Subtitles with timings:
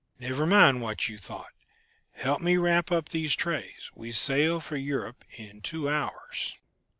[0.17, 1.53] "Never mind what you thought.
[2.13, 3.91] Help me wrap up these trays.
[3.93, 6.55] We sail for Europe in two hours."